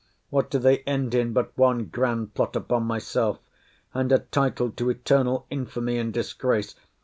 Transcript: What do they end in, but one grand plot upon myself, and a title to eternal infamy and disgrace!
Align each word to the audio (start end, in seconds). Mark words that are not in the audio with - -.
What 0.31 0.49
do 0.49 0.57
they 0.57 0.79
end 0.79 1.13
in, 1.13 1.31
but 1.31 1.55
one 1.55 1.85
grand 1.85 2.33
plot 2.33 2.55
upon 2.55 2.85
myself, 2.85 3.37
and 3.93 4.11
a 4.11 4.17
title 4.17 4.71
to 4.71 4.89
eternal 4.89 5.45
infamy 5.51 5.99
and 5.99 6.11
disgrace! 6.11 6.73